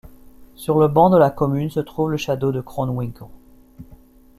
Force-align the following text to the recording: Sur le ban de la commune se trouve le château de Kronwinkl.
Sur 0.55 0.79
le 0.79 0.87
ban 0.87 1.11
de 1.11 1.17
la 1.19 1.29
commune 1.29 1.69
se 1.69 1.79
trouve 1.79 2.09
le 2.09 2.17
château 2.17 2.51
de 2.51 2.59
Kronwinkl. 2.59 3.25